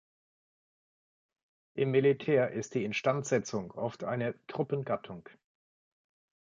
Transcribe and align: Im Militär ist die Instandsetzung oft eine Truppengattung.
Im 1.75 1.91
Militär 1.91 2.49
ist 2.53 2.73
die 2.73 2.83
Instandsetzung 2.85 3.69
oft 3.73 4.03
eine 4.03 4.33
Truppengattung. 4.47 5.29